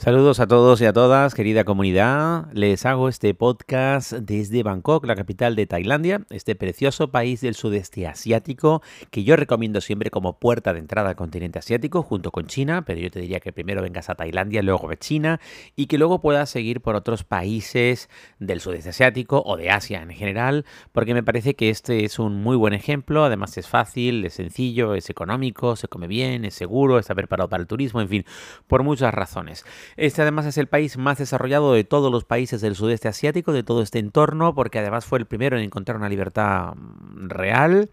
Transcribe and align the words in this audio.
Saludos 0.00 0.40
a 0.40 0.46
todos 0.46 0.80
y 0.80 0.86
a 0.86 0.94
todas, 0.94 1.34
querida 1.34 1.64
comunidad. 1.64 2.46
Les 2.54 2.86
hago 2.86 3.10
este 3.10 3.34
podcast 3.34 4.12
desde 4.12 4.62
Bangkok, 4.62 5.04
la 5.04 5.14
capital 5.14 5.56
de 5.56 5.66
Tailandia, 5.66 6.22
este 6.30 6.54
precioso 6.54 7.10
país 7.10 7.42
del 7.42 7.54
sudeste 7.54 8.06
asiático 8.06 8.80
que 9.10 9.24
yo 9.24 9.36
recomiendo 9.36 9.82
siempre 9.82 10.08
como 10.08 10.38
puerta 10.38 10.72
de 10.72 10.78
entrada 10.78 11.10
al 11.10 11.16
continente 11.16 11.58
asiático 11.58 12.02
junto 12.02 12.30
con 12.30 12.46
China, 12.46 12.82
pero 12.86 12.98
yo 12.98 13.10
te 13.10 13.20
diría 13.20 13.40
que 13.40 13.52
primero 13.52 13.82
vengas 13.82 14.08
a 14.08 14.14
Tailandia, 14.14 14.62
luego 14.62 14.90
a 14.90 14.96
China 14.96 15.38
y 15.76 15.84
que 15.84 15.98
luego 15.98 16.22
puedas 16.22 16.48
seguir 16.48 16.80
por 16.80 16.96
otros 16.96 17.22
países 17.22 18.08
del 18.38 18.62
sudeste 18.62 18.88
asiático 18.88 19.42
o 19.44 19.58
de 19.58 19.68
Asia 19.68 20.00
en 20.00 20.12
general, 20.12 20.64
porque 20.92 21.12
me 21.12 21.22
parece 21.22 21.56
que 21.56 21.68
este 21.68 22.06
es 22.06 22.18
un 22.18 22.42
muy 22.42 22.56
buen 22.56 22.72
ejemplo, 22.72 23.22
además 23.22 23.58
es 23.58 23.68
fácil, 23.68 24.24
es 24.24 24.32
sencillo, 24.32 24.94
es 24.94 25.10
económico, 25.10 25.76
se 25.76 25.88
come 25.88 26.06
bien, 26.06 26.46
es 26.46 26.54
seguro, 26.54 26.98
está 26.98 27.14
preparado 27.14 27.50
para 27.50 27.60
el 27.60 27.66
turismo, 27.66 28.00
en 28.00 28.08
fin, 28.08 28.24
por 28.66 28.82
muchas 28.82 29.12
razones. 29.12 29.66
Este 29.96 30.22
además 30.22 30.46
es 30.46 30.58
el 30.58 30.66
país 30.66 30.96
más 30.96 31.18
desarrollado 31.18 31.72
de 31.72 31.84
todos 31.84 32.10
los 32.10 32.24
países 32.24 32.60
del 32.60 32.76
sudeste 32.76 33.08
asiático, 33.08 33.52
de 33.52 33.62
todo 33.62 33.82
este 33.82 33.98
entorno, 33.98 34.54
porque 34.54 34.78
además 34.78 35.04
fue 35.04 35.18
el 35.18 35.26
primero 35.26 35.56
en 35.56 35.64
encontrar 35.64 35.96
una 35.96 36.08
libertad 36.08 36.74
mm, 36.74 37.28
real 37.28 37.90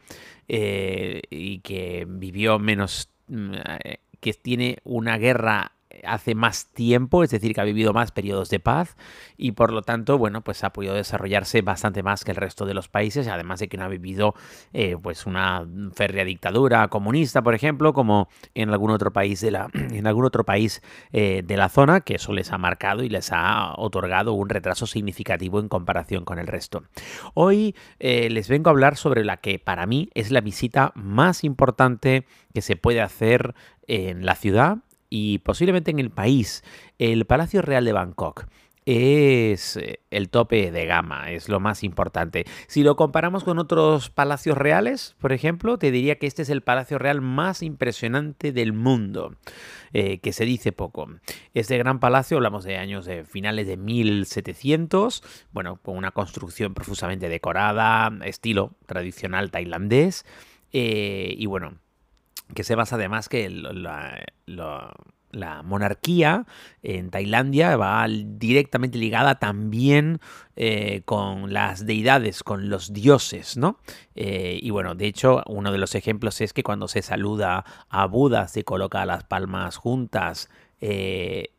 eh, 0.47 1.21
y 1.29 1.59
que 1.59 2.05
vivió 2.07 2.59
menos, 2.59 3.09
mm, 3.27 3.53
eh, 3.83 3.99
que 4.19 4.33
tiene 4.33 4.77
una 4.83 5.17
guerra 5.17 5.73
hace 6.05 6.35
más 6.35 6.67
tiempo, 6.67 7.23
es 7.23 7.29
decir, 7.29 7.53
que 7.53 7.61
ha 7.61 7.63
vivido 7.63 7.93
más 7.93 8.11
periodos 8.11 8.49
de 8.49 8.59
paz 8.59 8.95
y 9.37 9.53
por 9.53 9.71
lo 9.71 9.81
tanto, 9.81 10.17
bueno, 10.17 10.41
pues 10.41 10.63
ha 10.63 10.71
podido 10.71 10.93
desarrollarse 10.93 11.61
bastante 11.61 12.03
más 12.03 12.23
que 12.23 12.31
el 12.31 12.37
resto 12.37 12.65
de 12.65 12.73
los 12.73 12.89
países, 12.89 13.27
además 13.27 13.59
de 13.59 13.67
que 13.67 13.77
no 13.77 13.85
ha 13.85 13.87
vivido 13.87 14.33
eh, 14.73 14.95
pues 15.01 15.25
una 15.25 15.65
férrea 15.93 16.25
dictadura 16.25 16.87
comunista, 16.87 17.41
por 17.41 17.55
ejemplo, 17.55 17.93
como 17.93 18.29
en 18.53 18.69
algún 18.69 18.91
otro 18.91 19.11
país 19.11 19.41
de 19.41 19.51
la, 19.51 19.69
en 19.73 20.07
algún 20.07 20.25
otro 20.25 20.43
país 20.43 20.81
eh, 21.11 21.43
de 21.45 21.57
la 21.57 21.69
zona, 21.69 22.01
que 22.01 22.15
eso 22.15 22.33
les 22.33 22.51
ha 22.51 22.57
marcado 22.57 23.03
y 23.03 23.09
les 23.09 23.31
ha 23.31 23.73
otorgado 23.77 24.33
un 24.33 24.49
retraso 24.49 24.87
significativo 24.87 25.59
en 25.59 25.69
comparación 25.69 26.25
con 26.25 26.39
el 26.39 26.47
resto. 26.47 26.83
Hoy 27.33 27.75
eh, 27.99 28.29
les 28.29 28.49
vengo 28.49 28.69
a 28.69 28.71
hablar 28.71 28.97
sobre 28.97 29.23
la 29.23 29.37
que 29.37 29.59
para 29.59 29.85
mí 29.85 30.09
es 30.13 30.31
la 30.31 30.41
visita 30.41 30.91
más 30.95 31.43
importante 31.43 32.25
que 32.53 32.61
se 32.61 32.75
puede 32.75 33.01
hacer 33.01 33.53
en 33.87 34.25
la 34.25 34.35
ciudad 34.35 34.79
y 35.09 35.39
posiblemente 35.39 35.91
en 35.91 35.99
el 35.99 36.09
país, 36.09 36.63
el 36.99 37.25
Palacio 37.25 37.61
Real 37.61 37.85
de 37.85 37.93
Bangkok 37.93 38.47
es 38.87 39.75
eh, 39.75 39.99
el 40.11 40.29
tope 40.29 40.71
de 40.71 40.85
gama, 40.85 41.29
es 41.31 41.49
lo 41.49 41.59
más 41.59 41.83
importante. 41.83 42.45
Si 42.67 42.83
lo 42.83 42.95
comparamos 42.95 43.43
con 43.43 43.59
otros 43.59 44.09
palacios 44.09 44.57
reales, 44.57 45.13
por 45.19 45.33
ejemplo, 45.33 45.77
te 45.77 45.91
diría 45.91 46.17
que 46.17 46.25
este 46.25 46.43
es 46.43 46.49
el 46.49 46.61
palacio 46.61 46.97
real 46.97 47.19
más 47.19 47.61
impresionante 47.63 48.53
del 48.53 48.71
mundo, 48.71 49.35
eh, 49.91 50.19
que 50.19 50.31
se 50.31 50.45
dice 50.45 50.71
poco. 50.71 51.09
Este 51.53 51.77
gran 51.77 51.99
palacio, 51.99 52.37
hablamos 52.37 52.63
de 52.63 52.77
años 52.77 53.05
de 53.05 53.25
finales 53.25 53.67
de 53.67 53.75
1700, 53.75 55.21
bueno, 55.51 55.81
con 55.81 55.97
una 55.97 56.11
construcción 56.11 56.73
profusamente 56.73 57.27
decorada, 57.27 58.09
estilo 58.23 58.77
tradicional 58.85 59.51
tailandés, 59.51 60.25
eh, 60.71 61.35
y 61.37 61.45
bueno, 61.45 61.73
que 62.53 62.63
se 62.63 62.75
basa 62.75 62.95
además 62.95 63.29
que 63.29 63.49
la, 63.49 64.23
monarquía 65.63 66.45
en 66.81 67.11
Tailandia 67.11 67.77
va 67.77 68.07
directamente 68.09 68.97
ligada 68.97 69.35
también 69.35 70.19
eh, 70.55 71.01
con 71.05 71.53
las 71.53 71.85
deidades, 71.85 72.43
con 72.43 72.69
los 72.69 72.93
dioses, 72.93 73.57
¿no? 73.57 73.77
Eh, 74.15 74.57
y 74.61 74.69
bueno, 74.71 74.95
de 74.95 75.05
hecho, 75.05 75.43
uno 75.47 75.71
de 75.71 75.77
los 75.77 75.93
ejemplos 75.95 76.41
es 76.41 76.53
que 76.53 76.63
cuando 76.63 76.87
se 76.87 77.01
saluda 77.01 77.65
a 77.89 78.05
Buda 78.07 78.47
se 78.47 78.63
coloca 78.63 79.05
las 79.05 79.25
palmas 79.25 79.77
juntas 79.77 80.49
eh, 80.81 81.51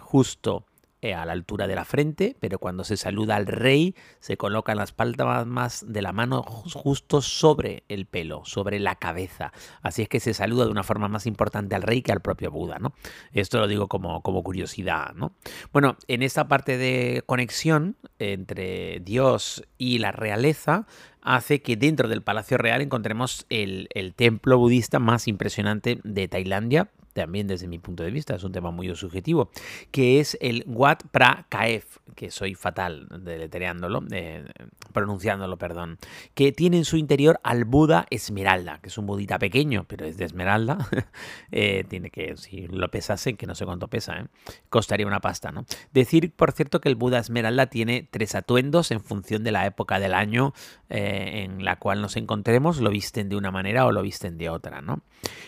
justo 0.00 0.64
a 1.02 1.24
la 1.24 1.32
altura 1.32 1.66
de 1.66 1.74
la 1.74 1.84
frente, 1.84 2.36
pero 2.40 2.58
cuando 2.58 2.84
se 2.84 2.96
saluda 2.96 3.36
al 3.36 3.46
rey 3.46 3.94
se 4.18 4.36
colocan 4.36 4.76
las 4.76 4.92
palmas 4.92 5.84
de 5.86 6.02
la 6.02 6.12
mano 6.12 6.42
justo 6.42 7.22
sobre 7.22 7.84
el 7.88 8.06
pelo, 8.06 8.42
sobre 8.44 8.78
la 8.78 8.96
cabeza. 8.96 9.52
Así 9.82 10.02
es 10.02 10.08
que 10.08 10.20
se 10.20 10.34
saluda 10.34 10.64
de 10.66 10.70
una 10.70 10.82
forma 10.82 11.08
más 11.08 11.26
importante 11.26 11.74
al 11.74 11.82
rey 11.82 12.02
que 12.02 12.12
al 12.12 12.20
propio 12.20 12.50
Buda, 12.50 12.78
¿no? 12.78 12.92
Esto 13.32 13.58
lo 13.58 13.66
digo 13.66 13.88
como, 13.88 14.22
como 14.22 14.42
curiosidad, 14.42 15.14
¿no? 15.14 15.32
Bueno, 15.72 15.96
en 16.08 16.22
esta 16.22 16.48
parte 16.48 16.76
de 16.76 17.22
conexión 17.26 17.96
entre 18.18 19.00
Dios 19.00 19.64
y 19.78 19.98
la 19.98 20.12
realeza, 20.12 20.86
hace 21.22 21.62
que 21.62 21.76
dentro 21.76 22.08
del 22.08 22.22
Palacio 22.22 22.58
Real 22.58 22.80
encontremos 22.80 23.46
el, 23.50 23.88
el, 23.94 24.14
templo 24.14 24.58
budista 24.58 24.98
más 24.98 25.28
impresionante 25.28 26.00
de 26.02 26.28
Tailandia, 26.28 26.90
también 27.20 27.46
desde 27.46 27.68
mi 27.68 27.78
punto 27.78 28.02
de 28.02 28.10
vista, 28.10 28.34
es 28.34 28.44
un 28.44 28.52
tema 28.52 28.70
muy 28.70 28.94
subjetivo, 28.96 29.50
que 29.90 30.20
es 30.20 30.38
el 30.40 30.64
Wat 30.66 31.00
Pra 31.12 31.46
Kaef, 31.50 31.98
que 32.16 32.30
soy 32.30 32.54
fatal 32.54 33.08
deletreándolo, 33.24 34.02
eh, 34.10 34.46
pronunciándolo, 34.94 35.58
perdón, 35.58 35.98
que 36.34 36.52
tiene 36.52 36.78
en 36.78 36.86
su 36.86 36.96
interior 36.96 37.38
al 37.42 37.66
Buda 37.66 38.06
Esmeralda, 38.08 38.78
que 38.80 38.88
es 38.88 38.96
un 38.96 39.04
budita 39.04 39.38
pequeño, 39.38 39.84
pero 39.86 40.06
es 40.06 40.16
de 40.16 40.24
esmeralda. 40.24 40.78
Eh, 41.52 41.84
tiene 41.88 42.10
que, 42.10 42.36
si 42.36 42.68
lo 42.68 42.90
pesase, 42.90 43.34
que 43.34 43.46
no 43.46 43.54
sé 43.54 43.64
cuánto 43.64 43.88
pesa, 43.88 44.18
¿eh? 44.20 44.26
costaría 44.68 45.06
una 45.06 45.20
pasta, 45.20 45.50
¿no? 45.50 45.64
Decir, 45.92 46.32
por 46.32 46.52
cierto, 46.52 46.80
que 46.80 46.88
el 46.88 46.94
Buda 46.94 47.18
Esmeralda 47.18 47.66
tiene 47.66 48.08
tres 48.08 48.34
atuendos 48.34 48.90
en 48.92 49.00
función 49.00 49.42
de 49.42 49.50
la 49.50 49.66
época 49.66 49.98
del 49.98 50.14
año 50.14 50.54
en 50.90 51.64
la 51.64 51.76
cual 51.76 52.02
nos 52.02 52.16
encontremos, 52.16 52.80
lo 52.80 52.90
visten 52.90 53.28
de 53.28 53.36
una 53.36 53.50
manera 53.50 53.86
o 53.86 53.92
lo 53.92 54.02
visten 54.02 54.36
de 54.36 54.50
otra, 54.50 54.80
¿no? 54.82 55.00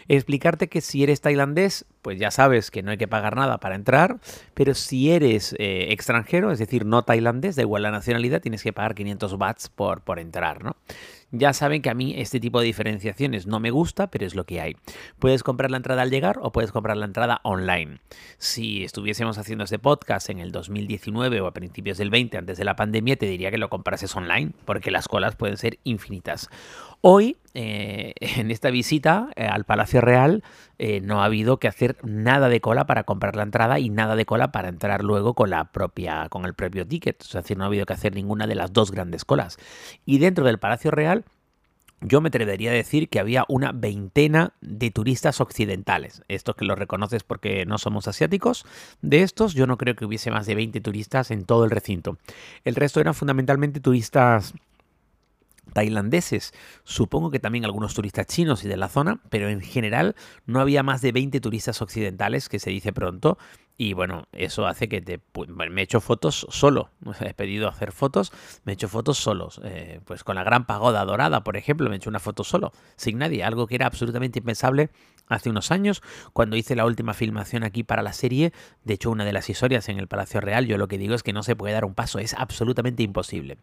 Explicarte 0.08 0.68
que 0.68 0.80
si 0.80 1.02
eres 1.02 1.20
tailandés, 1.20 1.84
pues 2.00 2.18
ya 2.18 2.30
sabes 2.30 2.70
que 2.70 2.82
no 2.82 2.90
hay 2.90 2.98
que 2.98 3.08
pagar 3.08 3.36
nada 3.36 3.58
para 3.58 3.74
entrar, 3.74 4.18
pero 4.54 4.74
si 4.74 5.10
eres 5.10 5.54
extranjero, 5.58 6.52
es 6.52 6.58
decir, 6.58 6.86
no 6.86 7.02
tailandés, 7.02 7.56
da 7.56 7.62
igual 7.62 7.82
la 7.82 7.90
nacionalidad, 7.90 8.40
tienes 8.40 8.62
que 8.62 8.72
pagar 8.72 8.94
500 8.94 9.38
bahts 9.38 9.68
por, 9.68 10.00
por 10.00 10.18
entrar, 10.18 10.62
¿no? 10.62 10.76
Ya 11.34 11.54
saben 11.54 11.80
que 11.80 11.88
a 11.88 11.94
mí 11.94 12.12
este 12.18 12.40
tipo 12.40 12.60
de 12.60 12.66
diferenciaciones 12.66 13.46
no 13.46 13.58
me 13.58 13.70
gusta, 13.70 14.10
pero 14.10 14.26
es 14.26 14.34
lo 14.34 14.44
que 14.44 14.60
hay. 14.60 14.76
Puedes 15.18 15.42
comprar 15.42 15.70
la 15.70 15.78
entrada 15.78 16.02
al 16.02 16.10
llegar 16.10 16.38
o 16.42 16.52
puedes 16.52 16.72
comprar 16.72 16.98
la 16.98 17.06
entrada 17.06 17.40
online. 17.42 18.00
Si 18.36 18.84
estuviésemos 18.84 19.38
haciendo 19.38 19.64
este 19.64 19.78
podcast 19.78 20.28
en 20.28 20.40
el 20.40 20.52
2019 20.52 21.40
o 21.40 21.46
a 21.46 21.54
principios 21.54 21.96
del 21.96 22.10
20, 22.10 22.36
antes 22.36 22.58
de 22.58 22.64
la 22.66 22.76
pandemia, 22.76 23.16
te 23.16 23.24
diría 23.24 23.50
que 23.50 23.56
lo 23.56 23.70
comprases 23.70 24.14
online, 24.14 24.52
porque 24.66 24.90
las 24.90 25.08
colas 25.08 25.34
pueden 25.34 25.56
ser 25.56 25.78
infinitas. 25.84 26.50
Hoy, 27.04 27.36
eh, 27.54 28.14
en 28.20 28.52
esta 28.52 28.70
visita 28.70 29.28
eh, 29.34 29.44
al 29.44 29.64
Palacio 29.64 30.00
Real, 30.00 30.44
eh, 30.78 31.00
no 31.00 31.20
ha 31.20 31.24
habido 31.24 31.58
que 31.58 31.66
hacer 31.66 31.96
nada 32.04 32.48
de 32.48 32.60
cola 32.60 32.86
para 32.86 33.02
comprar 33.02 33.34
la 33.34 33.42
entrada 33.42 33.80
y 33.80 33.90
nada 33.90 34.14
de 34.14 34.24
cola 34.24 34.52
para 34.52 34.68
entrar 34.68 35.02
luego 35.02 35.34
con 35.34 35.50
la 35.50 35.72
propia, 35.72 36.28
con 36.28 36.44
el 36.44 36.54
propio 36.54 36.86
ticket. 36.86 37.20
Es 37.20 37.32
decir, 37.32 37.58
no 37.58 37.64
ha 37.64 37.66
habido 37.66 37.86
que 37.86 37.92
hacer 37.92 38.14
ninguna 38.14 38.46
de 38.46 38.54
las 38.54 38.72
dos 38.72 38.92
grandes 38.92 39.24
colas. 39.24 39.58
Y 40.06 40.18
dentro 40.18 40.44
del 40.44 40.58
Palacio 40.58 40.92
Real 40.92 41.24
yo 42.04 42.20
me 42.20 42.28
atrevería 42.28 42.70
a 42.70 42.74
decir 42.74 43.08
que 43.08 43.20
había 43.20 43.44
una 43.48 43.72
veintena 43.72 44.54
de 44.60 44.90
turistas 44.90 45.40
occidentales. 45.40 46.22
Estos 46.28 46.56
que 46.56 46.64
los 46.64 46.78
reconoces 46.78 47.22
porque 47.22 47.64
no 47.64 47.78
somos 47.78 48.08
asiáticos. 48.08 48.64
De 49.02 49.22
estos, 49.22 49.54
yo 49.54 49.66
no 49.66 49.76
creo 49.76 49.94
que 49.94 50.04
hubiese 50.04 50.30
más 50.30 50.46
de 50.46 50.54
20 50.54 50.80
turistas 50.80 51.30
en 51.30 51.44
todo 51.44 51.64
el 51.64 51.70
recinto. 51.70 52.18
El 52.64 52.74
resto 52.74 53.00
eran 53.00 53.14
fundamentalmente 53.14 53.80
turistas 53.80 54.54
tailandeses, 55.72 56.52
supongo 56.84 57.30
que 57.30 57.40
también 57.40 57.64
algunos 57.64 57.94
turistas 57.94 58.26
chinos 58.26 58.64
y 58.64 58.68
de 58.68 58.76
la 58.76 58.88
zona, 58.88 59.20
pero 59.30 59.48
en 59.48 59.60
general 59.60 60.14
no 60.46 60.60
había 60.60 60.82
más 60.82 61.02
de 61.02 61.12
20 61.12 61.40
turistas 61.40 61.82
occidentales, 61.82 62.48
que 62.48 62.58
se 62.58 62.70
dice 62.70 62.92
pronto, 62.92 63.38
y 63.76 63.94
bueno, 63.94 64.28
eso 64.32 64.66
hace 64.66 64.88
que 64.88 65.00
te, 65.00 65.20
me 65.48 65.80
he 65.80 65.84
hecho 65.84 66.00
fotos 66.00 66.46
solo. 66.50 66.90
He 67.20 67.34
pedido 67.34 67.68
hacer 67.68 67.92
fotos, 67.92 68.32
me 68.64 68.72
he 68.72 68.74
hecho 68.74 68.88
fotos 68.88 69.18
solos. 69.18 69.60
Eh, 69.64 70.00
pues 70.04 70.24
con 70.24 70.36
la 70.36 70.44
gran 70.44 70.66
pagoda 70.66 71.04
dorada, 71.04 71.42
por 71.42 71.56
ejemplo, 71.56 71.88
me 71.88 71.96
he 71.96 71.98
hecho 71.98 72.10
una 72.10 72.20
foto 72.20 72.44
solo, 72.44 72.72
sin 72.96 73.18
nadie. 73.18 73.44
Algo 73.44 73.66
que 73.66 73.74
era 73.74 73.86
absolutamente 73.86 74.38
impensable 74.40 74.90
hace 75.28 75.50
unos 75.50 75.70
años, 75.70 76.02
cuando 76.32 76.56
hice 76.56 76.76
la 76.76 76.84
última 76.84 77.14
filmación 77.14 77.64
aquí 77.64 77.82
para 77.82 78.02
la 78.02 78.12
serie. 78.12 78.52
De 78.84 78.94
hecho, 78.94 79.10
una 79.10 79.24
de 79.24 79.32
las 79.32 79.48
historias 79.48 79.88
en 79.88 79.98
el 79.98 80.08
Palacio 80.08 80.40
Real, 80.40 80.66
yo 80.66 80.76
lo 80.76 80.88
que 80.88 80.98
digo 80.98 81.14
es 81.14 81.22
que 81.22 81.32
no 81.32 81.42
se 81.42 81.56
puede 81.56 81.74
dar 81.74 81.84
un 81.84 81.94
paso, 81.94 82.18
es 82.18 82.34
absolutamente 82.34 83.02
imposible. 83.02 83.58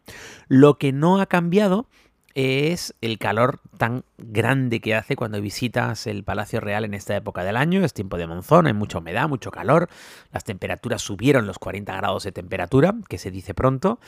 Lo 0.48 0.78
que 0.78 0.92
no 0.92 1.20
ha 1.20 1.26
cambiado 1.26 1.88
es 2.34 2.94
el 3.00 3.18
calor 3.18 3.60
tan 3.78 4.04
grande 4.18 4.80
que 4.80 4.94
hace 4.94 5.16
cuando 5.16 5.40
visitas 5.40 6.06
el 6.06 6.24
Palacio 6.24 6.60
Real 6.60 6.84
en 6.84 6.94
esta 6.94 7.16
época 7.16 7.44
del 7.44 7.56
año. 7.56 7.84
Es 7.84 7.94
tiempo 7.94 8.18
de 8.18 8.26
monzón, 8.26 8.66
hay 8.66 8.72
mucha 8.72 8.98
humedad, 8.98 9.28
mucho 9.28 9.50
calor. 9.50 9.88
Las 10.32 10.44
temperaturas 10.44 11.02
subieron 11.02 11.46
los 11.46 11.58
40 11.58 11.94
grados 11.96 12.24
de 12.24 12.32
temperatura, 12.32 12.94
que 13.08 13.18
se 13.18 13.30
dice 13.30 13.54
pronto. 13.54 14.00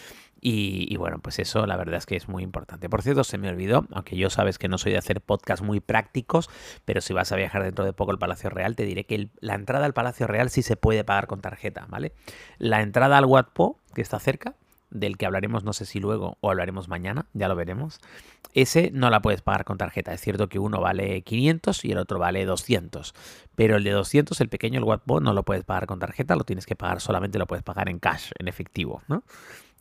Y, 0.44 0.96
bueno, 0.96 1.20
pues 1.20 1.38
eso 1.38 1.66
la 1.66 1.76
verdad 1.76 1.98
es 1.98 2.06
que 2.06 2.16
es 2.16 2.28
muy 2.28 2.42
importante. 2.42 2.88
Por 2.88 3.02
cierto, 3.02 3.22
se 3.22 3.38
me 3.38 3.48
olvidó, 3.48 3.86
aunque 3.92 4.16
yo 4.16 4.28
sabes 4.28 4.58
que 4.58 4.66
no 4.66 4.76
soy 4.76 4.90
de 4.90 4.98
hacer 4.98 5.20
podcasts 5.20 5.64
muy 5.64 5.78
prácticos, 5.78 6.50
pero 6.84 7.00
si 7.00 7.12
vas 7.12 7.30
a 7.30 7.36
viajar 7.36 7.62
dentro 7.62 7.84
de 7.84 7.92
poco 7.92 8.10
al 8.10 8.18
Palacio 8.18 8.50
Real, 8.50 8.74
te 8.74 8.84
diré 8.84 9.04
que 9.04 9.28
la 9.38 9.54
entrada 9.54 9.86
al 9.86 9.92
Palacio 9.92 10.26
Real 10.26 10.50
sí 10.50 10.62
se 10.62 10.76
puede 10.76 11.04
pagar 11.04 11.28
con 11.28 11.40
tarjeta, 11.40 11.86
¿vale? 11.88 12.12
La 12.58 12.82
entrada 12.82 13.18
al 13.18 13.24
Watpo, 13.24 13.78
que 13.94 14.02
está 14.02 14.18
cerca, 14.18 14.56
del 14.92 15.16
que 15.16 15.26
hablaremos 15.26 15.64
no 15.64 15.72
sé 15.72 15.86
si 15.86 16.00
luego 16.00 16.38
o 16.40 16.50
hablaremos 16.50 16.88
mañana, 16.88 17.26
ya 17.32 17.48
lo 17.48 17.56
veremos, 17.56 18.00
ese 18.54 18.90
no 18.92 19.10
la 19.10 19.22
puedes 19.22 19.42
pagar 19.42 19.64
con 19.64 19.78
tarjeta. 19.78 20.12
Es 20.12 20.20
cierto 20.20 20.48
que 20.48 20.58
uno 20.58 20.80
vale 20.80 21.22
500 21.22 21.84
y 21.84 21.92
el 21.92 21.98
otro 21.98 22.18
vale 22.18 22.44
200, 22.44 23.14
pero 23.54 23.76
el 23.76 23.84
de 23.84 23.90
200, 23.90 24.40
el 24.40 24.48
pequeño, 24.48 24.78
el 24.78 24.84
Wattbo, 24.84 25.20
no 25.20 25.32
lo 25.32 25.44
puedes 25.44 25.64
pagar 25.64 25.86
con 25.86 25.98
tarjeta, 25.98 26.36
lo 26.36 26.44
tienes 26.44 26.66
que 26.66 26.76
pagar 26.76 27.00
solamente, 27.00 27.38
lo 27.38 27.46
puedes 27.46 27.64
pagar 27.64 27.88
en 27.88 27.98
cash, 27.98 28.30
en 28.38 28.48
efectivo, 28.48 29.02
¿no? 29.08 29.24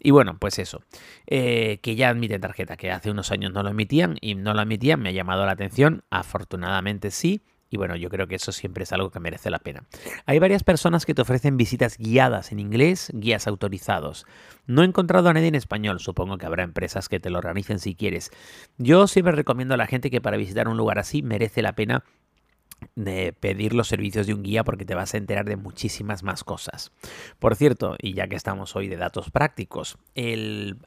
Y 0.03 0.09
bueno, 0.09 0.37
pues 0.39 0.57
eso, 0.57 0.81
eh, 1.27 1.79
que 1.83 1.95
ya 1.95 2.09
admiten 2.09 2.41
tarjeta, 2.41 2.75
que 2.75 2.89
hace 2.89 3.11
unos 3.11 3.31
años 3.31 3.51
no 3.53 3.61
lo 3.61 3.69
emitían 3.69 4.17
y 4.19 4.33
no 4.33 4.55
lo 4.55 4.61
emitían, 4.61 4.99
me 4.99 5.09
ha 5.09 5.11
llamado 5.11 5.45
la 5.45 5.51
atención, 5.51 6.03
afortunadamente 6.09 7.11
sí, 7.11 7.43
y 7.71 7.77
bueno, 7.77 7.95
yo 7.95 8.09
creo 8.09 8.27
que 8.27 8.35
eso 8.35 8.51
siempre 8.51 8.83
es 8.83 8.91
algo 8.91 9.09
que 9.09 9.21
merece 9.21 9.49
la 9.49 9.57
pena. 9.57 9.85
Hay 10.25 10.39
varias 10.39 10.63
personas 10.63 11.05
que 11.05 11.13
te 11.13 11.21
ofrecen 11.21 11.55
visitas 11.55 11.97
guiadas 11.97 12.51
en 12.51 12.59
inglés, 12.59 13.09
guías 13.13 13.47
autorizados. 13.47 14.25
No 14.67 14.83
he 14.83 14.85
encontrado 14.85 15.29
a 15.29 15.33
nadie 15.33 15.47
en 15.47 15.55
español, 15.55 16.01
supongo 16.01 16.37
que 16.37 16.45
habrá 16.45 16.63
empresas 16.63 17.07
que 17.07 17.21
te 17.21 17.29
lo 17.29 17.39
organicen 17.39 17.79
si 17.79 17.95
quieres. 17.95 18.29
Yo 18.77 19.07
siempre 19.07 19.33
recomiendo 19.33 19.73
a 19.73 19.77
la 19.77 19.87
gente 19.87 20.11
que 20.11 20.19
para 20.19 20.35
visitar 20.35 20.67
un 20.67 20.75
lugar 20.75 20.99
así 20.99 21.23
merece 21.23 21.61
la 21.61 21.73
pena 21.73 22.03
de 22.95 23.33
pedir 23.33 23.73
los 23.73 23.87
servicios 23.87 24.27
de 24.27 24.33
un 24.33 24.43
guía 24.43 24.63
porque 24.63 24.85
te 24.85 24.95
vas 24.95 25.13
a 25.13 25.17
enterar 25.17 25.45
de 25.45 25.55
muchísimas 25.55 26.23
más 26.23 26.43
cosas. 26.43 26.91
Por 27.39 27.55
cierto, 27.55 27.95
y 27.99 28.13
ya 28.13 28.27
que 28.27 28.35
estamos 28.35 28.75
hoy 28.75 28.87
de 28.87 28.97
datos 28.97 29.31
prácticos, 29.31 29.97
el, 30.15 30.77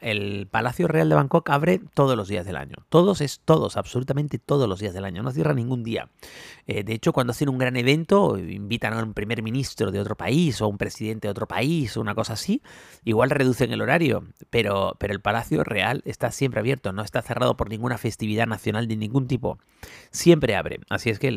Palacio 0.50 0.88
Real 0.88 1.08
de 1.08 1.14
Bangkok 1.14 1.48
abre 1.50 1.80
todos 1.94 2.16
los 2.16 2.28
días 2.28 2.46
del 2.46 2.56
año. 2.56 2.76
Todos 2.88 3.20
es 3.20 3.40
todos, 3.44 3.76
absolutamente 3.76 4.38
todos 4.38 4.68
los 4.68 4.80
días 4.80 4.94
del 4.94 5.04
año. 5.04 5.22
No 5.22 5.30
cierra 5.30 5.54
ningún 5.54 5.82
día. 5.82 6.10
Eh, 6.66 6.84
de 6.84 6.92
hecho, 6.94 7.12
cuando 7.12 7.32
hacen 7.32 7.48
un 7.48 7.58
gran 7.58 7.76
evento, 7.76 8.38
invitan 8.38 8.92
a 8.92 9.02
un 9.02 9.14
primer 9.14 9.42
ministro 9.42 9.90
de 9.90 10.00
otro 10.00 10.16
país 10.16 10.60
o 10.60 10.68
un 10.68 10.78
presidente 10.78 11.28
de 11.28 11.32
otro 11.32 11.48
país 11.48 11.96
o 11.96 12.00
una 12.00 12.14
cosa 12.14 12.34
así, 12.34 12.62
igual 13.04 13.30
reducen 13.30 13.72
el 13.72 13.80
horario. 13.80 14.24
Pero, 14.50 14.96
pero 14.98 15.12
el 15.12 15.20
Palacio 15.20 15.64
Real 15.64 16.02
está 16.04 16.30
siempre 16.30 16.60
abierto, 16.60 16.92
no 16.92 17.02
está 17.02 17.22
cerrado 17.22 17.56
por 17.56 17.68
ninguna 17.68 17.98
festividad 17.98 18.46
nacional 18.46 18.88
de 18.88 18.96
ningún 18.96 19.26
tipo. 19.26 19.58
Siempre 20.10 20.54
abre. 20.54 20.80
Así 20.88 21.10
es 21.10 21.18
que 21.18 21.30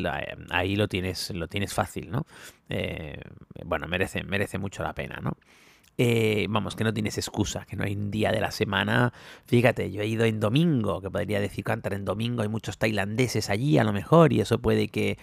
ahí 0.50 0.76
lo 0.76 0.88
tienes, 0.88 1.30
lo 1.30 1.48
tienes 1.48 1.74
fácil, 1.74 2.10
¿no? 2.10 2.26
Eh, 2.68 3.20
bueno, 3.64 3.86
merece, 3.88 4.22
merece 4.22 4.58
mucho 4.58 4.82
la 4.82 4.94
pena, 4.94 5.18
¿no? 5.22 5.36
Eh, 6.00 6.46
vamos, 6.48 6.76
que 6.76 6.84
no 6.84 6.94
tienes 6.94 7.18
excusa, 7.18 7.66
que 7.66 7.74
no 7.74 7.82
hay 7.82 7.94
un 7.94 8.12
día 8.12 8.30
de 8.30 8.40
la 8.40 8.52
semana. 8.52 9.12
Fíjate, 9.46 9.90
yo 9.90 10.02
he 10.02 10.06
ido 10.06 10.24
en 10.24 10.38
domingo, 10.38 11.00
que 11.00 11.10
podría 11.10 11.40
decir 11.40 11.64
cantar 11.64 11.92
en 11.92 12.04
domingo, 12.04 12.42
hay 12.42 12.48
muchos 12.48 12.78
tailandeses 12.78 13.50
allí 13.50 13.78
a 13.78 13.84
lo 13.84 13.92
mejor, 13.92 14.32
y 14.32 14.40
eso 14.40 14.60
puede 14.60 14.88
que, 14.88 15.18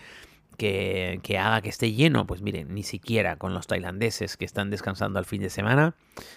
que, 0.55 1.19
haga 1.39 1.61
que 1.61 1.69
esté 1.69 1.91
lleno. 1.91 2.25
Pues 2.25 2.41
miren, 2.41 2.73
ni 2.73 2.83
siquiera 2.83 3.37
con 3.37 3.53
los 3.53 3.67
tailandeses 3.67 4.37
que 4.37 4.45
están 4.45 4.69
descansando 4.69 5.19
al 5.19 5.25
fin 5.25 5.41
de 5.41 5.49
semana 5.49 5.95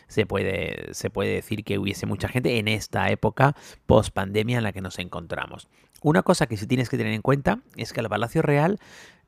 se 0.08 0.26
puede, 0.26 0.92
se 0.92 1.10
puede 1.10 1.34
decir 1.34 1.64
que 1.64 1.78
hubiese 1.78 2.06
mucha 2.06 2.28
gente 2.28 2.58
en 2.58 2.68
esta 2.68 3.10
época 3.10 3.54
post 3.86 4.12
pandemia 4.12 4.58
en 4.58 4.64
la 4.64 4.72
que 4.72 4.80
nos 4.80 4.98
encontramos. 4.98 5.68
Una 6.00 6.22
cosa 6.22 6.46
que 6.46 6.56
sí 6.56 6.66
tienes 6.66 6.88
que 6.88 6.96
tener 6.96 7.12
en 7.12 7.22
cuenta 7.22 7.60
es 7.76 7.92
que 7.92 8.00
el 8.00 8.08
Palacio 8.08 8.42
Real 8.42 8.78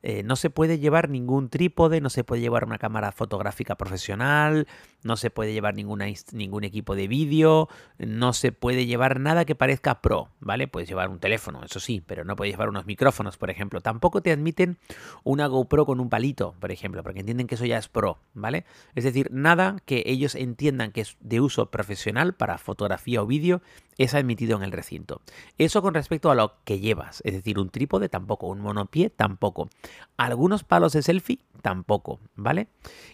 eh, 0.03 0.23
no 0.23 0.35
se 0.35 0.49
puede 0.49 0.79
llevar 0.79 1.09
ningún 1.09 1.49
trípode, 1.49 2.01
no 2.01 2.09
se 2.09 2.23
puede 2.23 2.41
llevar 2.41 2.65
una 2.65 2.77
cámara 2.77 3.11
fotográfica 3.11 3.75
profesional, 3.75 4.67
no 5.03 5.15
se 5.15 5.29
puede 5.29 5.53
llevar 5.53 5.75
ninguna, 5.75 6.05
ningún 6.31 6.63
equipo 6.63 6.95
de 6.95 7.07
vídeo, 7.07 7.69
no 7.97 8.33
se 8.33 8.51
puede 8.51 8.85
llevar 8.85 9.19
nada 9.19 9.45
que 9.45 9.55
parezca 9.55 10.01
pro, 10.01 10.29
¿vale? 10.39 10.67
Puedes 10.67 10.89
llevar 10.89 11.09
un 11.09 11.19
teléfono, 11.19 11.63
eso 11.63 11.79
sí, 11.79 12.03
pero 12.05 12.23
no 12.23 12.35
puedes 12.35 12.53
llevar 12.53 12.69
unos 12.69 12.85
micrófonos, 12.85 13.37
por 13.37 13.49
ejemplo. 13.49 13.81
Tampoco 13.81 14.21
te 14.21 14.31
admiten 14.31 14.77
una 15.23 15.47
GoPro 15.47 15.85
con 15.85 15.99
un 15.99 16.09
palito, 16.09 16.55
por 16.59 16.71
ejemplo, 16.71 17.03
porque 17.03 17.19
entienden 17.19 17.47
que 17.47 17.55
eso 17.55 17.65
ya 17.65 17.77
es 17.77 17.87
pro, 17.87 18.17
¿vale? 18.33 18.65
Es 18.95 19.03
decir, 19.03 19.29
nada 19.31 19.77
que 19.85 20.03
ellos 20.05 20.35
entiendan 20.35 20.91
que 20.91 21.01
es 21.01 21.17
de 21.19 21.41
uso 21.41 21.69
profesional 21.69 22.33
para 22.33 22.57
fotografía 22.57 23.21
o 23.21 23.27
vídeo 23.27 23.61
es 23.97 24.13
admitido 24.13 24.57
en 24.57 24.63
el 24.63 24.71
recinto. 24.71 25.21
Eso 25.57 25.81
con 25.81 25.93
respecto 25.93 26.31
a 26.31 26.35
lo 26.35 26.55
que 26.63 26.79
llevas, 26.79 27.21
es 27.23 27.33
decir, 27.33 27.59
un 27.59 27.69
trípode 27.69 28.09
tampoco, 28.09 28.47
un 28.47 28.61
monopié 28.61 29.09
tampoco, 29.09 29.69
algunos 30.17 30.63
palos 30.63 30.93
de 30.93 31.01
selfie 31.01 31.39
tampoco, 31.61 32.19
¿vale? 32.35 32.67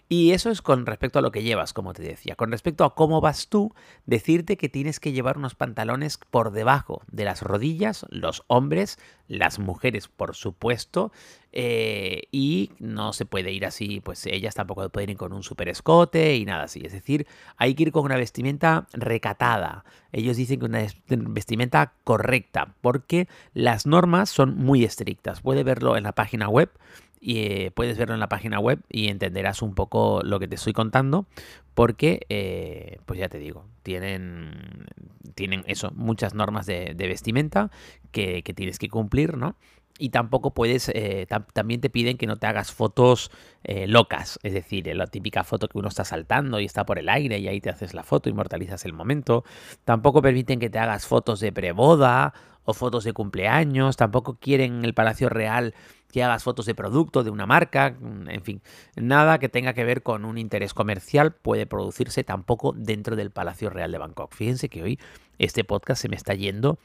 Y 0.10 0.32
eso 0.32 0.50
es 0.50 0.62
con 0.62 0.86
respecto 0.86 1.20
a 1.20 1.22
lo 1.22 1.32
que 1.32 1.44
llevas, 1.44 1.74
como 1.74 1.94
te 1.94 2.04
decía. 2.04 2.36
Con 2.36 2.52
respecto 2.52 2.86
a 2.86 2.96
cómo 2.96 3.20
vas 3.22 3.50
tú, 3.50 3.74
decirte 4.06 4.58
que 4.58 4.70
tienes 4.70 5.00
que 5.00 5.12
llevar 5.12 5.38
unos 5.38 5.56
pantalones 5.56 6.18
por 6.18 6.52
debajo 6.52 7.02
de 7.12 7.26
las 7.26 7.42
rodillas, 7.42 8.06
los 8.10 8.44
hombres, 8.48 8.98
las 9.28 9.60
mujeres, 9.60 10.08
por 10.08 10.36
supuesto, 10.36 11.12
eh, 11.54 12.24
y 12.32 12.72
no 12.80 13.14
se 13.14 13.26
puede 13.26 13.52
ir 13.52 13.66
así, 13.66 14.02
pues 14.02 14.26
ellas 14.26 14.56
tampoco 14.56 14.88
pueden 14.90 15.12
ir 15.12 15.18
con 15.18 15.34
un 15.34 15.44
super 15.44 15.70
escote 15.70 16.36
y 16.36 16.46
nada 16.46 16.64
así. 16.64 16.82
Es 16.84 16.92
decir, 16.92 17.28
hay 17.58 17.74
que 17.74 17.84
ir 17.84 17.92
con 17.92 18.06
una 18.06 18.18
vestimenta 18.18 18.88
recatada. 18.94 19.84
Ellos 20.12 20.38
dicen 20.38 20.60
que 20.60 20.66
una 20.66 20.86
vestimenta 21.08 21.94
correcta, 22.04 22.76
porque 22.82 23.28
las 23.54 23.86
normas 23.86 24.30
son 24.30 24.58
muy 24.58 24.84
estrictas. 24.84 25.42
Puede 25.42 25.64
verlo 25.64 25.98
en 25.98 26.04
la 26.04 26.12
página 26.14 26.50
web 26.50 26.70
y 27.20 27.40
eh, 27.40 27.72
puedes 27.74 27.98
verlo 27.98 28.14
en 28.14 28.20
la 28.20 28.30
página 28.30 28.60
web 28.60 28.80
y 28.90 29.08
entenderás 29.08 29.62
un 29.62 29.74
poco 29.74 30.22
lo 30.24 30.40
que 30.40 30.48
te 30.48 30.56
estoy 30.56 30.74
contando 30.74 31.26
porque 31.74 32.26
eh, 32.30 33.00
pues 33.06 33.20
ya 33.20 33.28
te 33.28 33.40
digo 33.40 33.66
tienen 33.84 34.86
tienen 35.36 35.64
eso 35.68 35.92
muchas 35.96 36.34
normas 36.34 36.66
de, 36.66 36.94
vestimenta 36.98 37.72
que, 38.12 38.44
tienes 38.56 38.80
que 38.80 38.90
cumplir 38.90 39.38
no 39.38 39.56
y 40.00 40.10
tampoco 40.10 40.54
puedes, 40.54 40.90
eh, 40.90 41.28
también 41.54 41.82
te 41.82 41.90
piden 41.90 42.18
que 42.18 42.28
no 42.28 42.38
te 42.38 42.48
hagas 42.48 42.72
fotos 42.72 43.32
locas, 43.88 44.40
es 44.44 44.54
decir, 44.54 44.88
la 44.96 45.08
típica 45.08 45.44
foto 45.44 45.68
que 45.68 45.78
uno 45.78 45.90
está 45.90 46.06
saltando 46.06 46.62
y 46.62 46.66
está 46.66 46.86
por 46.86 47.00
el 47.00 47.10
aire 47.10 47.38
y 47.40 47.50
ahí 47.50 47.60
te 47.60 47.70
haces 47.70 47.94
la 47.94 48.04
foto, 48.04 48.30
inmortalizas 48.30 48.86
el 48.86 48.94
momento. 48.94 49.44
Tampoco 49.84 50.22
permiten 50.22 50.58
que 50.58 50.70
te 50.70 50.80
hagas 50.80 51.06
fotos 51.06 51.42
de 51.42 51.52
preboda 51.52 52.34
o 52.64 52.74
fotos 52.74 53.04
de 53.04 53.14
cumpleaños, 53.14 53.98
tampoco 53.98 54.38
quieren 54.40 54.84
el 54.84 54.94
Palacio 54.94 55.30
Real 55.30 55.74
que 56.12 56.24
hagas 56.24 56.44
fotos 56.44 56.66
de 56.66 56.76
producto, 56.76 57.24
de 57.24 57.30
una 57.30 57.46
marca, 57.46 57.96
mm, 58.00 58.30
en 58.30 58.42
fin, 58.42 58.62
nada 58.96 59.40
que 59.40 59.50
tenga 59.50 59.74
que 59.74 59.84
ver 59.84 60.04
con 60.04 60.26
un 60.26 60.38
interés 60.38 60.74
comercial 60.74 61.34
puede 61.34 61.66
producirse 61.66 62.24
tampoco 62.24 62.74
dentro 62.74 63.16
del 63.16 63.32
Palacio 63.32 63.70
Real 63.70 63.92
de 63.92 63.98
Bangkok. 63.98 64.34
Fíjense 64.34 64.70
que 64.70 64.84
hoy 64.84 65.00
este 65.38 65.64
podcast 65.64 66.02
se 66.02 66.10
me 66.10 66.16
está 66.16 66.34
yendo 66.34 66.78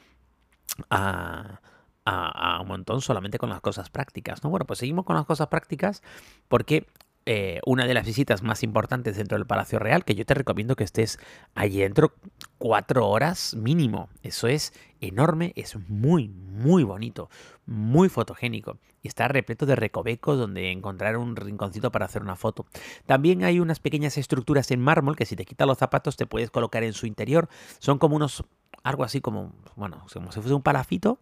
a, 0.89 1.61
a, 2.05 2.59
un 2.61 2.67
montón 2.67 3.01
solamente 3.01 3.37
con 3.37 3.49
las 3.49 3.61
cosas 3.61 3.89
prácticas. 3.89 4.43
¿no? 4.43 4.49
Bueno, 4.49 4.65
pues 4.65 4.79
seguimos 4.79 5.05
con 5.05 5.15
las 5.15 5.25
cosas 5.25 5.47
prácticas 5.47 6.01
porque 6.47 6.85
eh, 7.25 7.61
una 7.65 7.85
de 7.85 7.93
las 7.93 8.05
visitas 8.05 8.43
más 8.43 8.63
importantes 8.63 9.15
dentro 9.15 9.37
del 9.37 9.47
Palacio 9.47 9.79
Real, 9.79 10.03
que 10.03 10.13
yo 10.13 10.25
te 10.25 10.33
recomiendo 10.33 10.75
que 10.75 10.83
estés 10.83 11.19
allí 11.55 11.79
dentro 11.79 12.13
cuatro 12.57 13.07
horas 13.07 13.55
mínimo. 13.55 14.09
Eso 14.23 14.47
es 14.47 14.73
enorme, 14.99 15.53
es 15.55 15.77
muy, 15.87 16.27
muy 16.27 16.83
bonito, 16.83 17.29
muy 17.65 18.09
fotogénico 18.09 18.77
y 19.01 19.07
está 19.07 19.27
repleto 19.29 19.65
de 19.65 19.75
recovecos 19.75 20.37
donde 20.37 20.71
encontrar 20.71 21.15
un 21.17 21.35
rinconcito 21.35 21.91
para 21.91 22.05
hacer 22.05 22.21
una 22.21 22.35
foto. 22.35 22.65
También 23.05 23.43
hay 23.45 23.59
unas 23.59 23.79
pequeñas 23.79 24.17
estructuras 24.17 24.71
en 24.71 24.81
mármol 24.81 25.15
que 25.15 25.25
si 25.25 25.35
te 25.35 25.45
quitas 25.45 25.67
los 25.67 25.77
zapatos 25.77 26.17
te 26.17 26.25
puedes 26.25 26.51
colocar 26.51 26.83
en 26.83 26.93
su 26.93 27.05
interior. 27.05 27.47
Son 27.79 27.99
como 27.99 28.17
unos, 28.17 28.43
algo 28.83 29.05
así 29.05 29.21
como, 29.21 29.53
bueno, 29.75 30.05
como 30.11 30.31
si 30.33 30.41
fuese 30.41 30.55
un 30.55 30.61
palafito 30.61 31.19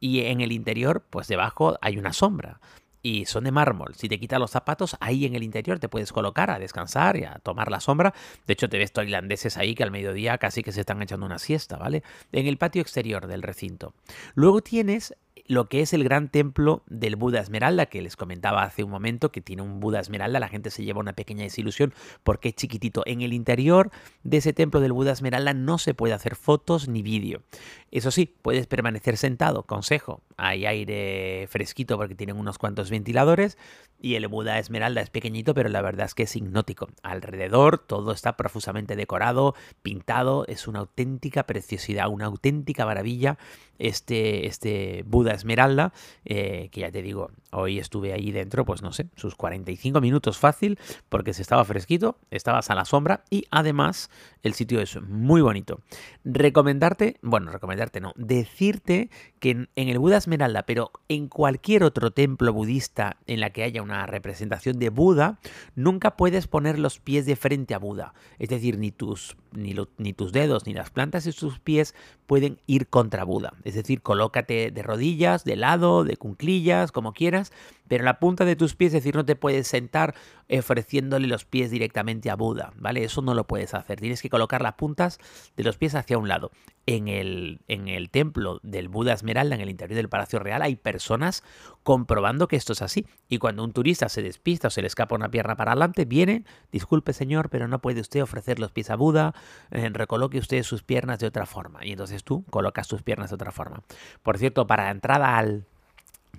y 0.00 0.20
en 0.22 0.40
el 0.40 0.52
interior, 0.52 1.04
pues 1.10 1.28
debajo 1.28 1.78
hay 1.80 1.98
una 1.98 2.12
sombra 2.12 2.60
y 3.02 3.26
son 3.26 3.44
de 3.44 3.52
mármol. 3.52 3.94
Si 3.94 4.08
te 4.08 4.18
quitas 4.18 4.38
los 4.38 4.50
zapatos, 4.50 4.96
ahí 5.00 5.24
en 5.24 5.34
el 5.34 5.42
interior 5.42 5.78
te 5.78 5.88
puedes 5.88 6.12
colocar 6.12 6.50
a 6.50 6.58
descansar 6.58 7.16
y 7.16 7.24
a 7.24 7.38
tomar 7.42 7.70
la 7.70 7.80
sombra. 7.80 8.12
De 8.46 8.52
hecho, 8.52 8.68
te 8.68 8.78
ves 8.78 8.92
tailandeses 8.92 9.56
ahí 9.56 9.74
que 9.74 9.82
al 9.82 9.90
mediodía 9.90 10.38
casi 10.38 10.62
que 10.62 10.72
se 10.72 10.80
están 10.80 11.00
echando 11.02 11.26
una 11.26 11.38
siesta, 11.38 11.76
¿vale? 11.76 12.02
En 12.32 12.46
el 12.46 12.58
patio 12.58 12.82
exterior 12.82 13.26
del 13.26 13.42
recinto. 13.42 13.94
Luego 14.34 14.60
tienes 14.62 15.14
lo 15.48 15.68
que 15.68 15.80
es 15.80 15.94
el 15.94 16.04
gran 16.04 16.28
templo 16.28 16.82
del 16.86 17.16
Buda 17.16 17.40
Esmeralda, 17.40 17.86
que 17.86 18.02
les 18.02 18.16
comentaba 18.16 18.62
hace 18.62 18.84
un 18.84 18.90
momento, 18.90 19.32
que 19.32 19.40
tiene 19.40 19.62
un 19.62 19.80
Buda 19.80 19.98
Esmeralda, 19.98 20.38
la 20.38 20.48
gente 20.48 20.70
se 20.70 20.84
lleva 20.84 21.00
una 21.00 21.14
pequeña 21.14 21.42
desilusión 21.42 21.94
porque 22.22 22.50
es 22.50 22.54
chiquitito. 22.54 23.02
En 23.06 23.22
el 23.22 23.32
interior 23.32 23.90
de 24.22 24.36
ese 24.36 24.52
templo 24.52 24.80
del 24.80 24.92
Buda 24.92 25.12
Esmeralda 25.12 25.54
no 25.54 25.78
se 25.78 25.94
puede 25.94 26.12
hacer 26.12 26.36
fotos 26.36 26.86
ni 26.86 27.02
vídeo. 27.02 27.42
Eso 27.90 28.10
sí, 28.10 28.34
puedes 28.42 28.66
permanecer 28.66 29.16
sentado, 29.16 29.62
consejo, 29.62 30.20
hay 30.36 30.66
aire 30.66 31.46
fresquito 31.48 31.96
porque 31.96 32.14
tienen 32.14 32.36
unos 32.36 32.58
cuantos 32.58 32.90
ventiladores 32.90 33.56
y 34.00 34.14
el 34.14 34.28
Buda 34.28 34.58
Esmeralda 34.58 35.00
es 35.00 35.08
pequeñito, 35.08 35.54
pero 35.54 35.70
la 35.70 35.80
verdad 35.80 36.06
es 36.06 36.14
que 36.14 36.24
es 36.24 36.36
hipnótico. 36.36 36.88
Alrededor 37.02 37.78
todo 37.78 38.12
está 38.12 38.36
profusamente 38.36 38.94
decorado, 38.94 39.54
pintado, 39.82 40.44
es 40.46 40.68
una 40.68 40.80
auténtica 40.80 41.44
preciosidad, 41.44 42.08
una 42.10 42.26
auténtica 42.26 42.84
maravilla 42.84 43.38
este, 43.78 44.46
este 44.46 45.04
Buda 45.06 45.37
Esmeralda, 45.38 45.92
eh, 46.24 46.68
que 46.70 46.82
ya 46.82 46.92
te 46.92 47.02
digo, 47.02 47.30
hoy 47.50 47.78
estuve 47.78 48.12
ahí 48.12 48.30
dentro, 48.30 48.64
pues 48.64 48.82
no 48.82 48.92
sé, 48.92 49.08
sus 49.16 49.34
45 49.34 50.00
minutos 50.00 50.38
fácil, 50.38 50.78
porque 51.08 51.32
se 51.32 51.42
estaba 51.42 51.64
fresquito, 51.64 52.18
estabas 52.30 52.70
a 52.70 52.74
la 52.74 52.84
sombra 52.84 53.24
y 53.30 53.46
además 53.50 54.10
el 54.42 54.54
sitio 54.54 54.80
es 54.80 55.00
muy 55.02 55.40
bonito. 55.40 55.80
Recomendarte, 56.24 57.16
bueno, 57.22 57.50
recomendarte 57.50 58.00
no, 58.00 58.12
decirte 58.16 59.10
que 59.40 59.50
en, 59.50 59.68
el 59.76 59.98
Buda 59.98 60.16
Esmeralda, 60.16 60.64
pero 60.64 60.90
en 61.08 61.28
cualquier 61.28 61.84
otro 61.84 62.10
templo 62.10 62.52
budista 62.52 63.16
en 63.26 63.40
la 63.40 63.50
que 63.50 63.62
haya 63.62 63.82
una 63.82 64.06
representación 64.06 64.78
de 64.78 64.90
Buda, 64.90 65.38
nunca 65.74 66.16
puedes 66.16 66.46
poner 66.46 66.78
los 66.78 66.98
pies 66.98 67.26
de 67.26 67.36
frente 67.36 67.74
a 67.74 67.78
Buda. 67.78 68.14
Es 68.38 68.48
decir, 68.48 68.78
ni 68.78 68.90
tus, 68.90 69.36
ni, 69.52 69.74
tus 70.12 70.32
dedos 70.32 70.66
ni 70.66 70.74
las 70.74 70.90
plantas 70.90 71.24
de 71.24 71.32
tus 71.32 71.58
pies 71.58 71.94
pueden 72.26 72.60
ir 72.66 72.88
contra 72.88 73.24
Buda. 73.24 73.54
Es 73.64 73.74
decir, 73.74 74.02
colócate 74.02 74.70
de 74.70 74.82
rodillas, 74.82 75.44
de 75.44 75.56
lado, 75.56 76.04
de 76.04 76.16
cunclillas, 76.16 76.92
como 76.92 77.12
quieras, 77.12 77.52
pero 77.88 78.04
la 78.04 78.18
punta 78.18 78.44
de 78.44 78.56
tus 78.56 78.74
pies, 78.74 78.88
es 78.88 79.02
decir, 79.02 79.16
no 79.16 79.24
te 79.24 79.36
puedes 79.36 79.66
sentar 79.66 80.14
ofreciéndole 80.50 81.26
los 81.26 81.44
pies 81.44 81.70
directamente 81.70 82.30
a 82.30 82.36
Buda, 82.36 82.72
¿vale? 82.76 83.04
Eso 83.04 83.22
no 83.22 83.34
lo 83.34 83.46
puedes 83.46 83.74
hacer. 83.74 84.00
Tienes 84.00 84.22
que 84.22 84.30
colocar 84.30 84.62
las 84.62 84.74
puntas 84.74 85.18
de 85.56 85.64
los 85.64 85.76
pies 85.76 85.94
hacia 85.94 86.18
un 86.18 86.28
lado. 86.28 86.50
En 86.86 87.08
el, 87.08 87.60
en 87.68 87.88
el 87.88 88.08
templo 88.08 88.60
del 88.62 88.88
Buda 88.88 89.12
Esmeralda, 89.12 89.54
en 89.54 89.60
el 89.60 89.68
interior 89.68 89.96
del 89.96 90.08
Palacio 90.08 90.38
Real, 90.38 90.62
hay 90.62 90.76
personas 90.76 91.44
comprobando 91.82 92.48
que 92.48 92.56
esto 92.56 92.72
es 92.72 92.80
así. 92.80 93.06
Y 93.28 93.38
cuando 93.38 93.62
un 93.62 93.72
turista 93.72 94.08
se 94.08 94.22
despista 94.22 94.68
o 94.68 94.70
se 94.70 94.80
le 94.80 94.86
escapa 94.86 95.14
una 95.14 95.30
pierna 95.30 95.54
para 95.56 95.72
adelante, 95.72 96.06
viene, 96.06 96.44
disculpe 96.72 97.12
señor, 97.12 97.50
pero 97.50 97.68
no 97.68 97.80
puede 97.80 98.00
usted 98.00 98.22
ofrecer 98.22 98.58
los 98.58 98.72
pies 98.72 98.88
a 98.88 98.96
Buda, 98.96 99.34
eh, 99.70 99.90
recoloque 99.92 100.38
usted 100.38 100.62
sus 100.62 100.82
piernas 100.82 101.18
de 101.18 101.26
otra 101.26 101.44
forma. 101.44 101.84
Y 101.84 101.92
entonces 101.92 102.24
tú 102.24 102.44
colocas 102.48 102.88
tus 102.88 103.02
piernas 103.02 103.30
de 103.30 103.34
otra 103.34 103.52
forma. 103.52 103.82
Por 104.22 104.38
cierto, 104.38 104.66
para 104.66 104.84
la 104.84 104.90
entrada 104.90 105.36
al 105.36 105.66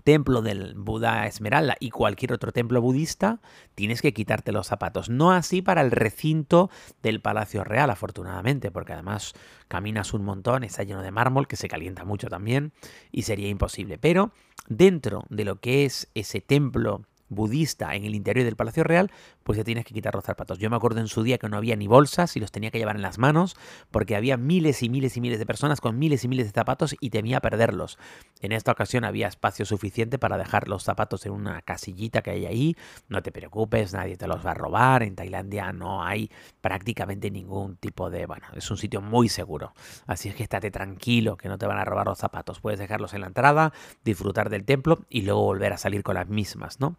templo 0.03 0.41
del 0.41 0.73
Buda 0.75 1.27
Esmeralda 1.27 1.75
y 1.79 1.89
cualquier 1.89 2.33
otro 2.33 2.51
templo 2.51 2.81
budista, 2.81 3.39
tienes 3.75 4.01
que 4.01 4.13
quitarte 4.13 4.51
los 4.51 4.67
zapatos. 4.67 5.09
No 5.09 5.31
así 5.31 5.61
para 5.61 5.81
el 5.81 5.91
recinto 5.91 6.69
del 7.01 7.21
Palacio 7.21 7.63
Real, 7.63 7.89
afortunadamente, 7.89 8.71
porque 8.71 8.93
además 8.93 9.33
caminas 9.67 10.13
un 10.13 10.23
montón, 10.23 10.63
está 10.63 10.83
lleno 10.83 11.01
de 11.01 11.11
mármol, 11.11 11.47
que 11.47 11.55
se 11.55 11.67
calienta 11.67 12.05
mucho 12.05 12.27
también, 12.27 12.71
y 13.11 13.23
sería 13.23 13.49
imposible. 13.49 13.97
Pero 13.97 14.31
dentro 14.67 15.25
de 15.29 15.45
lo 15.45 15.59
que 15.59 15.85
es 15.85 16.09
ese 16.13 16.41
templo 16.41 17.03
budista 17.29 17.95
en 17.95 18.05
el 18.05 18.15
interior 18.15 18.45
del 18.45 18.55
Palacio 18.55 18.83
Real, 18.83 19.11
pues 19.49 19.57
ya 19.57 19.63
tienes 19.63 19.83
que 19.83 19.95
quitar 19.95 20.13
los 20.13 20.23
zapatos. 20.23 20.59
Yo 20.59 20.69
me 20.69 20.75
acuerdo 20.75 20.99
en 20.99 21.07
su 21.07 21.23
día 21.23 21.39
que 21.39 21.49
no 21.49 21.57
había 21.57 21.75
ni 21.75 21.87
bolsas 21.87 22.35
y 22.35 22.39
los 22.39 22.51
tenía 22.51 22.69
que 22.69 22.77
llevar 22.77 22.97
en 22.97 23.01
las 23.01 23.17
manos 23.17 23.57
porque 23.89 24.15
había 24.15 24.37
miles 24.37 24.83
y 24.83 24.89
miles 24.89 25.17
y 25.17 25.21
miles 25.21 25.39
de 25.39 25.47
personas 25.47 25.81
con 25.81 25.97
miles 25.97 26.23
y 26.23 26.27
miles 26.27 26.45
de 26.45 26.51
zapatos 26.51 26.95
y 26.99 27.09
temía 27.09 27.39
perderlos. 27.39 27.97
En 28.41 28.51
esta 28.51 28.71
ocasión 28.71 29.05
había 29.05 29.27
espacio 29.27 29.65
suficiente 29.65 30.19
para 30.19 30.37
dejar 30.37 30.67
los 30.67 30.83
zapatos 30.83 31.25
en 31.25 31.31
una 31.31 31.63
casillita 31.63 32.21
que 32.21 32.29
hay 32.29 32.45
ahí. 32.45 32.77
No 33.07 33.23
te 33.23 33.31
preocupes, 33.31 33.91
nadie 33.91 34.17
te 34.17 34.27
los 34.27 34.45
va 34.45 34.51
a 34.51 34.53
robar. 34.53 35.01
En 35.01 35.15
Tailandia 35.15 35.73
no 35.73 36.03
hay 36.03 36.29
prácticamente 36.61 37.31
ningún 37.31 37.75
tipo 37.77 38.11
de... 38.11 38.27
Bueno, 38.27 38.45
es 38.53 38.69
un 38.69 38.77
sitio 38.77 39.01
muy 39.01 39.29
seguro. 39.29 39.73
Así 40.05 40.29
es 40.29 40.35
que 40.35 40.43
estate 40.43 40.69
tranquilo 40.69 41.37
que 41.37 41.49
no 41.49 41.57
te 41.57 41.65
van 41.65 41.79
a 41.79 41.85
robar 41.85 42.05
los 42.05 42.19
zapatos. 42.19 42.59
Puedes 42.59 42.77
dejarlos 42.77 43.15
en 43.15 43.21
la 43.21 43.27
entrada, 43.27 43.73
disfrutar 44.05 44.51
del 44.51 44.63
templo 44.63 45.07
y 45.09 45.23
luego 45.23 45.41
volver 45.41 45.73
a 45.73 45.77
salir 45.77 46.03
con 46.03 46.13
las 46.13 46.29
mismas, 46.29 46.79
¿no? 46.79 46.97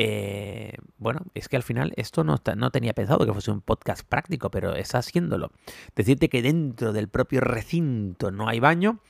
Eh, 0.00 0.74
bueno, 0.96 1.22
es 1.34 1.48
que 1.48 1.56
al 1.56 1.64
final 1.64 1.87
esto 1.96 2.24
no, 2.24 2.36
no 2.56 2.70
tenía 2.70 2.92
pensado 2.92 3.24
que 3.24 3.32
fuese 3.32 3.50
un 3.50 3.60
podcast 3.60 4.06
práctico, 4.06 4.50
pero 4.50 4.74
está 4.74 4.98
haciéndolo. 4.98 5.50
Decirte 5.96 6.28
que 6.28 6.42
dentro 6.42 6.92
del 6.92 7.08
propio 7.08 7.40
recinto 7.40 8.30
no 8.30 8.48
hay 8.48 8.60
baño, 8.60 9.00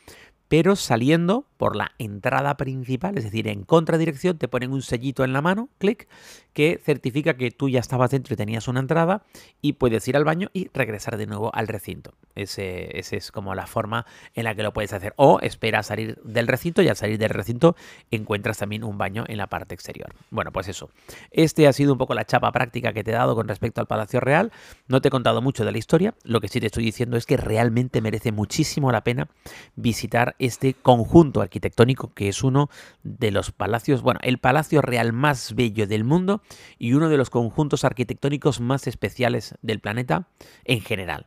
pero 0.48 0.76
saliendo 0.76 1.47
por 1.58 1.76
la 1.76 1.92
entrada 1.98 2.56
principal, 2.56 3.18
es 3.18 3.24
decir, 3.24 3.48
en 3.48 3.64
contradirección, 3.64 4.38
te 4.38 4.48
ponen 4.48 4.72
un 4.72 4.80
sellito 4.80 5.24
en 5.24 5.32
la 5.32 5.42
mano, 5.42 5.68
clic, 5.78 6.08
que 6.54 6.80
certifica 6.82 7.36
que 7.36 7.50
tú 7.50 7.68
ya 7.68 7.80
estabas 7.80 8.10
dentro 8.10 8.34
y 8.34 8.36
tenías 8.36 8.68
una 8.68 8.80
entrada 8.80 9.22
y 9.60 9.74
puedes 9.74 10.06
ir 10.08 10.16
al 10.16 10.24
baño 10.24 10.48
y 10.52 10.70
regresar 10.72 11.16
de 11.16 11.26
nuevo 11.26 11.54
al 11.54 11.68
recinto. 11.68 12.14
Ese, 12.34 12.98
es 12.98 13.32
como 13.32 13.54
la 13.54 13.66
forma 13.66 14.06
en 14.34 14.44
la 14.44 14.54
que 14.54 14.62
lo 14.62 14.72
puedes 14.72 14.92
hacer. 14.92 15.12
O 15.16 15.40
espera 15.40 15.82
salir 15.82 16.20
del 16.22 16.46
recinto 16.46 16.82
y 16.82 16.88
al 16.88 16.96
salir 16.96 17.18
del 17.18 17.30
recinto 17.30 17.76
encuentras 18.10 18.58
también 18.58 18.84
un 18.84 18.96
baño 18.96 19.24
en 19.26 19.36
la 19.38 19.48
parte 19.48 19.74
exterior. 19.74 20.14
Bueno, 20.30 20.52
pues 20.52 20.68
eso. 20.68 20.90
Este 21.30 21.66
ha 21.66 21.72
sido 21.72 21.92
un 21.92 21.98
poco 21.98 22.14
la 22.14 22.24
chapa 22.24 22.50
práctica 22.52 22.92
que 22.92 23.02
te 23.02 23.10
he 23.10 23.14
dado 23.14 23.34
con 23.34 23.48
respecto 23.48 23.80
al 23.80 23.86
Palacio 23.86 24.20
Real. 24.20 24.52
No 24.86 25.00
te 25.00 25.08
he 25.08 25.10
contado 25.10 25.42
mucho 25.42 25.64
de 25.64 25.72
la 25.72 25.78
historia. 25.78 26.14
Lo 26.22 26.40
que 26.40 26.48
sí 26.48 26.60
te 26.60 26.66
estoy 26.66 26.84
diciendo 26.84 27.16
es 27.16 27.26
que 27.26 27.36
realmente 27.36 28.00
merece 28.00 28.32
muchísimo 28.32 28.92
la 28.92 29.02
pena 29.02 29.28
visitar 29.74 30.36
este 30.38 30.74
conjunto 30.74 31.42
arquitectónico 31.48 32.12
que 32.14 32.28
es 32.28 32.42
uno 32.42 32.68
de 33.02 33.30
los 33.30 33.50
palacios, 33.50 34.02
bueno, 34.02 34.20
el 34.22 34.38
Palacio 34.38 34.82
Real 34.82 35.12
más 35.12 35.54
bello 35.54 35.86
del 35.86 36.04
mundo 36.04 36.42
y 36.78 36.92
uno 36.92 37.08
de 37.08 37.16
los 37.16 37.30
conjuntos 37.30 37.84
arquitectónicos 37.84 38.60
más 38.60 38.86
especiales 38.86 39.54
del 39.62 39.80
planeta 39.80 40.28
en 40.64 40.80
general. 40.80 41.26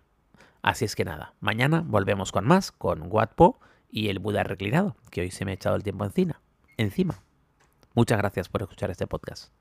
Así 0.62 0.86
es 0.86 0.96
que 0.96 1.06
nada, 1.06 1.34
mañana 1.40 1.84
volvemos 1.86 2.32
con 2.32 2.46
más, 2.46 2.72
con 2.72 3.04
Watpo 3.08 3.60
y 3.90 4.10
el 4.10 4.20
Buda 4.20 4.44
reclinado, 4.44 4.96
que 5.10 5.22
hoy 5.22 5.32
se 5.32 5.44
me 5.44 5.52
ha 5.52 5.56
echado 5.56 5.76
el 5.76 5.84
tiempo 5.84 6.06
encima. 6.06 6.40
encima. 6.78 7.22
Muchas 7.94 8.18
gracias 8.20 8.48
por 8.48 8.62
escuchar 8.62 8.90
este 8.90 9.08
podcast. 9.08 9.52